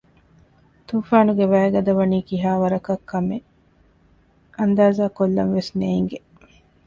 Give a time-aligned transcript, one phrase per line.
[0.89, 3.47] ތޫފާނުގެ ވައިގަދަވާނީ ކިހާވަރަކަށް ކަމެއް
[4.57, 6.17] އަންދާޒާކޮށްލަންވެސް ނޭނގެ